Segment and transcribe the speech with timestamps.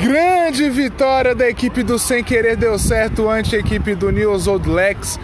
[0.00, 4.66] Grande vitória da equipe do Sem Querer deu certo ante a equipe do News Old
[4.66, 5.20] Lex.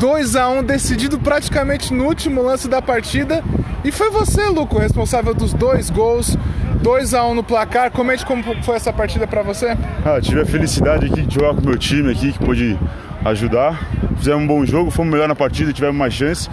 [0.00, 3.44] 2 a 1 decidido praticamente no último lance da partida.
[3.84, 6.38] E foi você, Luco, responsável dos dois gols.
[6.80, 7.90] 2 a 1 no placar.
[7.90, 9.76] Comente como foi essa partida para você.
[10.06, 12.78] Ah, tive a felicidade aqui de jogar com o meu time aqui, que pôde
[13.26, 13.78] ajudar.
[14.16, 16.48] Fizemos um bom jogo, fomos melhor na partida, tivemos mais chance.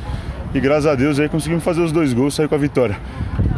[0.53, 2.97] E graças a Deus aí conseguimos fazer os dois gols, sair com a vitória.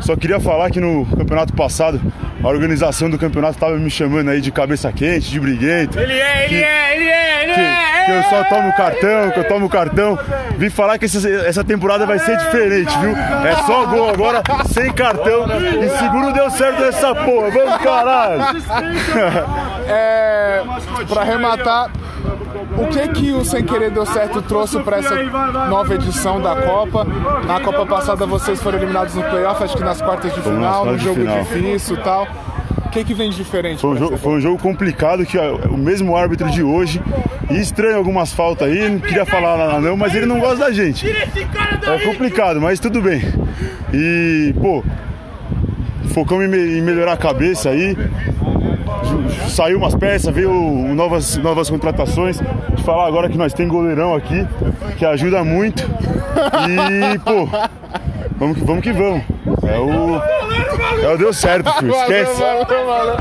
[0.02, 2.00] Só queria falar que no campeonato passado,
[2.44, 5.98] a organização do campeonato estava me chamando aí de cabeça quente, de briguento.
[5.98, 8.06] Ele é, ele é, ele é, ele que, é!
[8.06, 10.20] Que eu só tomo cartão, que eu tomo cartão.
[10.58, 13.16] Vim falar que essa, essa temporada vai ser diferente, viu?
[13.16, 14.44] É só gol agora,
[14.74, 15.46] sem cartão.
[15.82, 17.50] E seguro deu certo nessa porra.
[17.50, 18.42] Vamos, caralho!
[19.86, 20.64] É,
[21.10, 21.92] para arrematar,
[22.78, 25.16] o que que o Sem Querer Deu Certo trouxe para essa
[25.70, 27.06] nova edição da Copa?
[27.48, 30.96] Na Copa passada vocês foram eliminados no playoff, acho que nas quartas de Fomos final,
[30.96, 31.40] de jogo final.
[31.44, 32.28] difícil e tal.
[32.86, 33.82] O que que vem de diferente?
[33.82, 37.02] Foi um, jogo, foi um jogo complicado que ó, o mesmo árbitro de hoje
[37.50, 40.72] e estranho algumas faltas aí, não queria falar nada não, mas ele não gosta da
[40.72, 41.08] gente.
[41.10, 43.22] É complicado, mas tudo bem.
[43.92, 44.84] E, pô,
[46.14, 47.98] focamos em, me- em melhorar a cabeça aí.
[49.50, 50.52] Saiu umas peças, veio
[50.94, 52.40] novas, novas contratações.
[52.76, 54.48] De falar agora que nós tem goleirão aqui,
[54.98, 55.84] que ajuda muito.
[55.84, 57.48] E, pô,
[58.38, 58.84] vamos que vamos.
[58.84, 59.24] Que vamos.
[59.64, 60.22] É o.
[61.04, 61.94] É o deu certo, filho.
[61.94, 62.40] Esquece.
[62.42, 63.18] Valeu, valeu, valeu.